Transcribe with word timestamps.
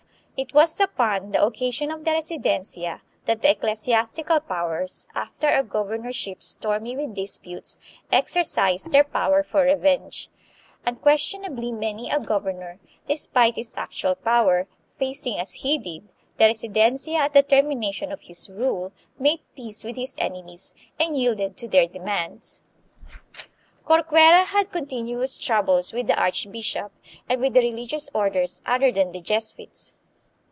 It 0.37 0.55
was 0.55 0.79
upon 0.79 1.29
the 1.33 1.45
occasion 1.45 1.91
of 1.91 2.03
the 2.03 2.13
Residencia 2.13 3.03
that 3.25 3.43
the 3.43 3.51
ecclesiastical 3.51 4.39
powers, 4.39 5.05
after 5.13 5.47
a 5.47 5.61
governorship 5.63 6.41
stormy 6.41 6.97
with 6.97 7.13
disputes, 7.13 7.77
exercised 8.11 8.91
their 8.91 9.03
power 9.03 9.43
for 9.43 9.61
revenge. 9.61 10.31
Unquestion 10.83 11.45
ably 11.45 11.71
many 11.71 12.09
a 12.09 12.19
governor, 12.19 12.79
despite 13.07 13.55
his 13.55 13.75
actual 13.77 14.15
power, 14.15 14.67
facing, 14.97 15.37
as 15.37 15.53
he 15.53 15.77
did, 15.77 16.09
the 16.37 16.47
Residencia 16.47 17.17
at 17.19 17.33
the 17.33 17.43
termination 17.43 18.11
of 18.11 18.21
his 18.21 18.49
rule, 18.49 18.91
made 19.19 19.41
peace 19.55 19.83
with 19.83 19.95
his 19.95 20.15
enemies 20.17 20.73
and 20.99 21.15
yielded 21.15 21.55
to 21.57 21.67
their 21.67 21.85
de 21.85 21.99
mands. 21.99 22.61
204 23.11 23.11
THE 23.11 23.85
PHILIPPINES. 23.85 23.85
Corcuera 23.85 24.45
had 24.47 24.71
continuous 24.71 25.37
troubles 25.37 25.93
with 25.93 26.07
the 26.07 26.19
archbishop 26.19 26.91
and 27.29 27.39
with 27.39 27.53
the 27.53 27.59
religious 27.59 28.09
orders 28.11 28.63
other 28.65 28.91
than 28.91 29.11
the 29.11 29.21
Jesuits. 29.21 29.91